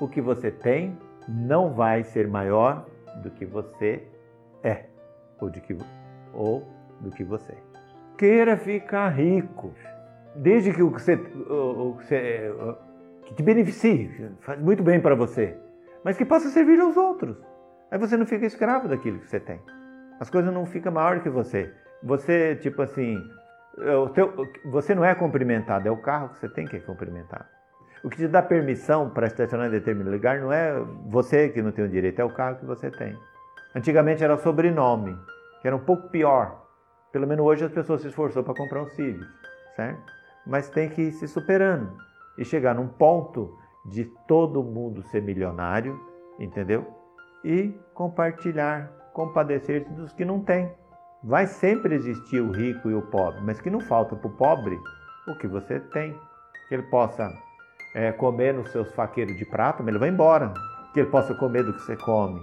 O 0.00 0.06
que 0.06 0.20
você 0.20 0.48
tem 0.48 0.96
não 1.28 1.74
vai 1.74 2.04
ser 2.04 2.28
maior 2.28 2.86
do 3.24 3.30
que 3.32 3.44
você 3.44 4.04
é, 4.62 4.84
ou, 5.40 5.50
de 5.50 5.60
que, 5.60 5.76
ou 6.32 6.64
do 7.00 7.10
que 7.10 7.24
você. 7.24 7.56
Queira 8.16 8.56
ficar 8.56 9.08
rico, 9.08 9.74
desde 10.36 10.72
que 10.72 10.80
o 10.80 10.92
que 10.92 11.02
você, 11.02 11.14
o, 11.14 11.96
que, 11.98 12.06
você, 12.06 12.54
que 13.24 13.34
te 13.34 13.42
beneficie, 13.42 14.30
faz 14.42 14.60
muito 14.60 14.80
bem 14.80 15.00
para 15.00 15.16
você, 15.16 15.56
mas 16.04 16.16
que 16.16 16.24
possa 16.24 16.50
servir 16.50 16.78
aos 16.78 16.96
outros. 16.96 17.36
Aí 17.90 17.98
você 17.98 18.16
não 18.16 18.26
fica 18.26 18.46
escravo 18.46 18.86
daquilo 18.86 19.18
que 19.18 19.28
você 19.28 19.40
tem. 19.40 19.60
As 20.20 20.28
coisas 20.28 20.52
não 20.52 20.66
ficam 20.66 20.92
maior 20.92 21.20
que 21.20 21.30
você. 21.30 21.72
Você, 22.02 22.54
tipo 22.56 22.82
assim, 22.82 23.18
teu, 24.14 24.46
você 24.66 24.94
não 24.94 25.04
é 25.04 25.14
cumprimentado, 25.14 25.88
é 25.88 25.90
o 25.90 25.96
carro 25.96 26.28
que 26.28 26.38
você 26.38 26.48
tem 26.48 26.66
que 26.66 26.78
cumprimentar. 26.80 27.48
O 28.04 28.08
que 28.08 28.16
te 28.16 28.28
dá 28.28 28.42
permissão 28.42 29.10
para 29.10 29.26
estacionar 29.26 29.68
em 29.68 29.70
determinado 29.70 30.14
lugar 30.14 30.40
não 30.40 30.52
é 30.52 30.78
você 31.08 31.48
que 31.48 31.60
não 31.60 31.72
tem 31.72 31.84
o 31.84 31.88
direito, 31.88 32.20
é 32.20 32.24
o 32.24 32.32
carro 32.32 32.56
que 32.56 32.66
você 32.66 32.90
tem. 32.90 33.16
Antigamente 33.74 34.22
era 34.22 34.36
sobrenome, 34.36 35.16
que 35.60 35.66
era 35.66 35.76
um 35.76 35.84
pouco 35.84 36.08
pior. 36.08 36.66
Pelo 37.12 37.26
menos 37.26 37.44
hoje 37.44 37.64
as 37.64 37.72
pessoas 37.72 38.02
se 38.02 38.08
esforçou 38.08 38.42
para 38.42 38.54
comprar 38.54 38.82
um 38.82 38.86
Civic, 38.88 39.26
certo? 39.74 40.00
Mas 40.46 40.70
tem 40.70 40.88
que 40.88 41.02
ir 41.02 41.12
se 41.12 41.26
superando 41.28 41.96
e 42.38 42.44
chegar 42.44 42.74
num 42.74 42.88
ponto 42.88 43.56
de 43.86 44.04
todo 44.26 44.62
mundo 44.62 45.02
ser 45.04 45.22
milionário, 45.22 45.98
entendeu? 46.38 46.86
E 47.44 47.74
compartilhar, 47.94 48.90
compadecer-se 49.12 49.90
dos 49.90 50.12
que 50.12 50.24
não 50.24 50.40
têm. 50.40 50.70
Vai 51.22 51.46
sempre 51.46 51.94
existir 51.94 52.40
o 52.40 52.50
rico 52.50 52.88
e 52.88 52.94
o 52.94 53.02
pobre, 53.02 53.40
mas 53.42 53.60
que 53.60 53.70
não 53.70 53.80
falta 53.80 54.16
para 54.16 54.28
o 54.28 54.36
pobre 54.36 54.78
o 55.28 55.34
que 55.36 55.46
você 55.46 55.78
tem. 55.78 56.16
Que 56.68 56.74
ele 56.74 56.84
possa 56.84 57.30
é, 57.94 58.12
comer 58.12 58.54
nos 58.54 58.70
seus 58.70 58.92
faqueiros 58.92 59.36
de 59.36 59.44
prata, 59.44 59.82
mas 59.82 59.88
ele 59.88 59.98
vai 59.98 60.08
embora. 60.08 60.52
Que 60.94 61.00
ele 61.00 61.10
possa 61.10 61.34
comer 61.34 61.64
do 61.64 61.72
que 61.72 61.82
você 61.82 61.96
come, 61.96 62.40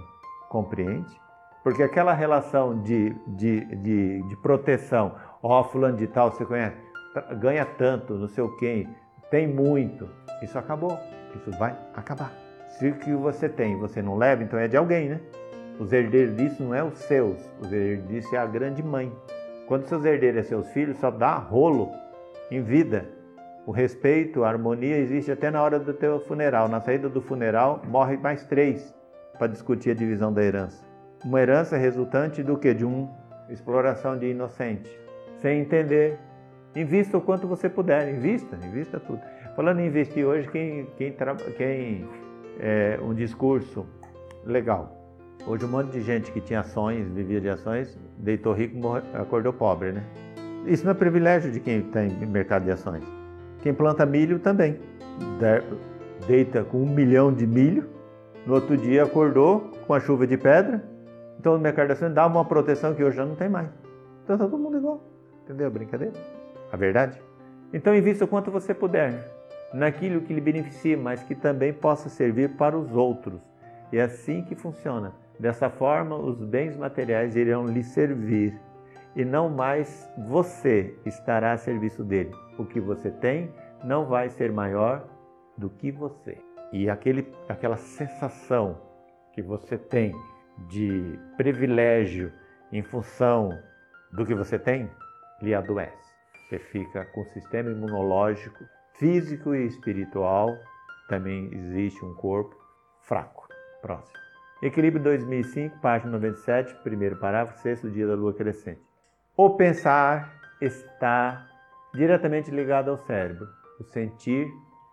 compreende? 0.48 1.20
Porque 1.62 1.82
aquela 1.82 2.12
relação 2.12 2.82
de, 2.82 3.10
de, 3.26 3.64
de, 3.76 4.22
de 4.22 4.36
proteção, 4.36 5.14
ó, 5.42 5.60
oh, 5.60 5.64
fulano 5.64 5.96
de 5.96 6.06
tal, 6.06 6.30
você 6.30 6.44
conhece, 6.44 6.76
ganha 7.40 7.64
tanto, 7.64 8.14
não 8.14 8.28
sei 8.28 8.44
o 8.44 8.56
quê, 8.56 8.86
tem 9.30 9.46
muito, 9.46 10.08
isso 10.40 10.58
acabou, 10.58 10.98
isso 11.34 11.50
vai 11.58 11.76
acabar. 11.94 12.32
Se 12.78 12.88
o 12.88 12.94
que 12.94 13.12
você 13.12 13.48
tem 13.48 13.76
você 13.76 14.00
não 14.00 14.16
leva, 14.16 14.42
então 14.42 14.58
é 14.58 14.68
de 14.68 14.76
alguém, 14.76 15.08
né? 15.08 15.20
Os 15.78 15.92
herdeiros 15.92 16.34
disso 16.36 16.62
não 16.62 16.74
é 16.74 16.82
os 16.82 16.98
seus, 16.98 17.38
os 17.60 17.72
herdeiros 17.72 18.08
disso 18.08 18.34
é 18.34 18.38
a 18.38 18.46
grande 18.46 18.82
mãe. 18.82 19.12
Quando 19.68 19.86
seus 19.86 20.04
herdeiros 20.04 20.46
são 20.46 20.62
seus 20.62 20.72
filhos, 20.72 20.96
só 20.98 21.10
dá 21.10 21.36
rolo 21.36 21.92
em 22.50 22.60
vida. 22.60 23.06
O 23.64 23.70
respeito, 23.70 24.42
a 24.42 24.48
harmonia 24.48 24.96
existe 24.96 25.30
até 25.30 25.50
na 25.50 25.62
hora 25.62 25.78
do 25.78 25.92
teu 25.94 26.18
funeral. 26.20 26.68
Na 26.68 26.80
saída 26.80 27.08
do 27.08 27.20
funeral, 27.20 27.82
morre 27.86 28.16
mais 28.16 28.44
três 28.44 28.92
para 29.38 29.46
discutir 29.46 29.90
a 29.90 29.94
divisão 29.94 30.32
da 30.32 30.42
herança. 30.42 30.82
Uma 31.24 31.40
herança 31.40 31.76
resultante 31.76 32.42
do 32.42 32.56
que? 32.56 32.74
De 32.74 32.84
uma 32.84 33.08
exploração 33.48 34.18
de 34.18 34.26
inocente. 34.26 34.90
Sem 35.36 35.60
entender. 35.60 36.18
Invista 36.74 37.18
o 37.18 37.20
quanto 37.20 37.46
você 37.46 37.68
puder. 37.68 38.12
Invista, 38.12 38.56
invista 38.66 38.98
tudo. 38.98 39.20
Falando 39.54 39.80
em 39.80 39.86
investir 39.86 40.26
hoje, 40.26 40.48
quem, 40.48 40.86
quem, 40.96 41.14
quem 41.56 42.08
é, 42.58 42.98
um 43.02 43.14
discurso 43.14 43.86
legal 44.44 44.97
Hoje 45.48 45.64
um 45.64 45.68
monte 45.68 45.92
de 45.92 46.02
gente 46.02 46.30
que 46.30 46.42
tinha 46.42 46.60
ações, 46.60 47.08
vivia 47.08 47.40
de 47.40 47.48
ações, 47.48 47.98
deitou 48.18 48.52
rico 48.52 48.76
e 48.76 49.16
acordou 49.16 49.50
pobre, 49.50 49.92
né? 49.92 50.04
Isso 50.66 50.84
não 50.84 50.90
é 50.90 50.94
privilégio 50.94 51.50
de 51.50 51.58
quem 51.58 51.80
tem 51.80 52.10
mercado 52.26 52.64
de 52.64 52.70
ações. 52.70 53.02
Quem 53.62 53.72
planta 53.72 54.04
milho 54.04 54.38
também. 54.38 54.78
Deita 56.26 56.64
com 56.64 56.82
um 56.82 56.86
milhão 56.86 57.32
de 57.32 57.46
milho, 57.46 57.88
no 58.44 58.56
outro 58.56 58.76
dia 58.76 59.04
acordou 59.04 59.70
com 59.86 59.94
a 59.94 60.00
chuva 60.00 60.26
de 60.26 60.36
pedra. 60.36 60.84
Então 61.40 61.56
o 61.56 61.58
mercado 61.58 61.86
de 61.86 61.92
ações 61.94 62.12
dá 62.12 62.26
uma 62.26 62.44
proteção 62.44 62.94
que 62.94 63.02
hoje 63.02 63.16
já 63.16 63.24
não 63.24 63.34
tem 63.34 63.48
mais. 63.48 63.70
Então 64.24 64.36
está 64.36 64.46
todo 64.46 64.60
mundo 64.60 64.76
igual. 64.76 65.02
Entendeu 65.44 65.66
a 65.66 65.70
brincadeira? 65.70 66.12
A 66.70 66.76
verdade? 66.76 67.18
Então 67.72 67.96
invista 67.96 68.26
o 68.26 68.28
quanto 68.28 68.50
você 68.50 68.74
puder 68.74 69.14
naquilo 69.72 70.20
que 70.20 70.34
lhe 70.34 70.42
beneficia, 70.42 70.98
mas 70.98 71.22
que 71.22 71.34
também 71.34 71.72
possa 71.72 72.10
servir 72.10 72.50
para 72.50 72.76
os 72.78 72.94
outros. 72.94 73.40
E 73.90 73.96
é 73.96 74.02
assim 74.02 74.42
que 74.42 74.54
funciona. 74.54 75.14
Dessa 75.38 75.70
forma, 75.70 76.16
os 76.16 76.42
bens 76.42 76.76
materiais 76.76 77.36
irão 77.36 77.66
lhe 77.66 77.82
servir 77.82 78.58
e 79.14 79.24
não 79.24 79.48
mais 79.48 80.08
você 80.28 80.96
estará 81.06 81.52
a 81.52 81.56
serviço 81.56 82.04
dele. 82.04 82.32
O 82.58 82.64
que 82.64 82.80
você 82.80 83.10
tem 83.10 83.52
não 83.84 84.06
vai 84.06 84.28
ser 84.30 84.52
maior 84.52 85.08
do 85.56 85.70
que 85.70 85.92
você. 85.92 86.38
E 86.72 86.90
aquele, 86.90 87.32
aquela 87.48 87.76
sensação 87.76 88.80
que 89.32 89.42
você 89.42 89.78
tem 89.78 90.12
de 90.68 91.18
privilégio 91.36 92.32
em 92.72 92.82
função 92.82 93.56
do 94.12 94.26
que 94.26 94.34
você 94.34 94.58
tem, 94.58 94.90
lhe 95.40 95.54
adoece. 95.54 95.96
Você 96.48 96.58
fica 96.58 97.04
com 97.06 97.20
o 97.20 97.26
sistema 97.26 97.70
imunológico, 97.70 98.64
físico 98.94 99.54
e 99.54 99.66
espiritual, 99.66 100.56
também 101.08 101.48
existe 101.52 102.04
um 102.04 102.14
corpo 102.14 102.56
fraco. 103.02 103.46
Próximo. 103.80 104.27
Equilíbrio 104.60 105.00
2005, 105.04 105.78
página 105.78 106.10
97, 106.10 106.74
primeiro 106.82 107.14
parágrafo, 107.14 107.60
sexto 107.60 107.88
dia 107.88 108.08
da 108.08 108.16
lua 108.16 108.34
crescente. 108.34 108.82
O 109.36 109.50
pensar 109.50 110.34
está 110.60 111.46
diretamente 111.94 112.50
ligado 112.50 112.90
ao 112.90 112.98
cérebro, 112.98 113.46
o 113.78 113.84
sentir 113.84 114.48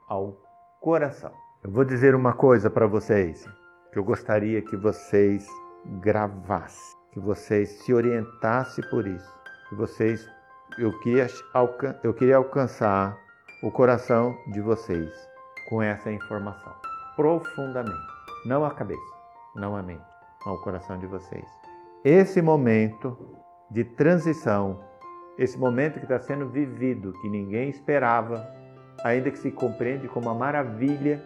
ao 0.08 0.40
coração. 0.80 1.32
Eu 1.64 1.72
vou 1.72 1.84
dizer 1.84 2.14
uma 2.14 2.32
coisa 2.32 2.70
para 2.70 2.86
vocês 2.86 3.50
que 3.92 3.98
eu 3.98 4.04
gostaria 4.04 4.62
que 4.62 4.78
vocês 4.78 5.48
gravassem, 6.00 6.96
que 7.12 7.20
vocês 7.20 7.70
se 7.70 7.92
orientassem 7.92 8.88
por 8.92 9.08
isso, 9.08 9.34
que 9.70 9.74
vocês 9.74 10.30
eu 10.78 10.96
queria, 11.00 11.26
eu 12.04 12.14
queria 12.14 12.38
alcançar 12.38 13.18
o 13.64 13.72
coração 13.72 14.38
de 14.54 14.62
vocês 14.62 15.10
com 15.68 15.82
essa 15.82 16.12
informação 16.12 16.76
profundamente, 17.16 17.98
não 18.46 18.64
a 18.64 18.70
cabeça 18.70 19.15
não 19.56 19.76
a 19.76 19.82
mente, 19.82 20.04
ao 20.46 20.62
coração 20.62 20.98
de 21.00 21.08
vocês. 21.08 21.46
Esse 22.04 22.42
momento 22.42 23.18
de 23.72 23.84
transição, 23.84 24.80
esse 25.38 25.58
momento 25.58 26.00
que 26.00 26.06
está 26.06 26.20
sendo 26.20 26.48
vivido, 26.48 27.14
que 27.22 27.30
ninguém 27.30 27.70
esperava, 27.70 28.48
ainda 29.04 29.32
que 29.32 29.40
se 29.40 29.52
compreende 29.52 30.08
como 30.08 30.28
uma 30.28 30.36
maravilha, 30.36 31.22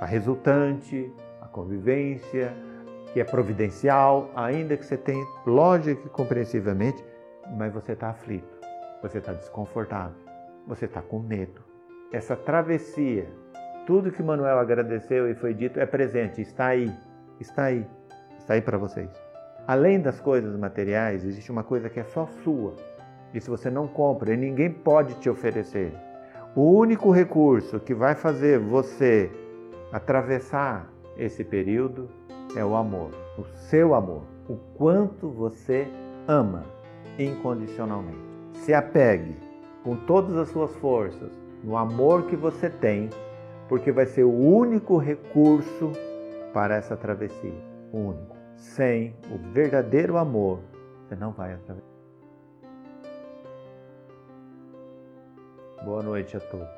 a 0.00 0.06
resultante, 0.06 1.12
a 1.40 1.46
convivência, 1.46 2.54
que 3.12 3.20
é 3.20 3.24
providencial, 3.24 4.30
ainda 4.34 4.76
que 4.76 4.84
você 4.84 4.96
tenha 4.96 5.24
lógica 5.46 6.06
e 6.06 6.10
compreensivamente, 6.10 7.04
mas 7.56 7.72
você 7.72 7.92
está 7.92 8.10
aflito, 8.10 8.58
você 9.02 9.18
está 9.18 9.32
desconfortável, 9.32 10.16
você 10.66 10.86
está 10.86 11.00
com 11.00 11.20
medo. 11.20 11.62
Essa 12.12 12.34
travessia, 12.34 13.28
tudo 13.86 14.10
que 14.10 14.22
Manuel 14.22 14.58
agradeceu 14.58 15.30
e 15.30 15.34
foi 15.34 15.54
dito 15.54 15.78
é 15.78 15.86
presente, 15.86 16.40
está 16.40 16.66
aí, 16.68 16.92
está 17.40 17.64
aí, 17.64 17.86
está 18.38 18.54
aí 18.54 18.62
para 18.62 18.78
vocês. 18.78 19.10
Além 19.66 20.00
das 20.00 20.20
coisas 20.20 20.56
materiais, 20.56 21.24
existe 21.24 21.50
uma 21.50 21.64
coisa 21.64 21.88
que 21.88 21.98
é 21.98 22.04
só 22.04 22.26
sua. 22.42 22.74
E 23.32 23.40
se 23.40 23.48
você 23.48 23.70
não 23.70 23.88
compra, 23.88 24.34
e 24.34 24.36
ninguém 24.36 24.70
pode 24.70 25.14
te 25.14 25.28
oferecer. 25.30 25.92
O 26.54 26.62
único 26.78 27.10
recurso 27.10 27.80
que 27.80 27.94
vai 27.94 28.14
fazer 28.14 28.58
você 28.58 29.30
atravessar 29.90 30.88
esse 31.16 31.42
período 31.42 32.08
é 32.56 32.64
o 32.64 32.76
amor, 32.76 33.10
o 33.38 33.44
seu 33.68 33.94
amor, 33.94 34.22
o 34.48 34.56
quanto 34.76 35.28
você 35.30 35.88
ama 36.28 36.64
incondicionalmente. 37.18 38.18
Se 38.52 38.72
apegue 38.72 39.36
com 39.82 39.96
todas 39.96 40.36
as 40.36 40.48
suas 40.48 40.74
forças 40.76 41.32
no 41.62 41.76
amor 41.76 42.26
que 42.26 42.36
você 42.36 42.68
tem, 42.68 43.08
porque 43.68 43.90
vai 43.90 44.06
ser 44.06 44.24
o 44.24 44.32
único 44.32 44.96
recurso 44.98 45.92
para 46.54 46.76
essa 46.76 46.96
travessia, 46.96 47.52
único. 47.92 48.36
Sem 48.56 49.14
o 49.30 49.52
verdadeiro 49.52 50.16
amor, 50.16 50.60
você 51.02 51.16
não 51.16 51.32
vai 51.32 51.52
atravessar. 51.52 51.88
Boa 55.84 56.02
noite 56.02 56.36
a 56.36 56.40
todos. 56.40 56.68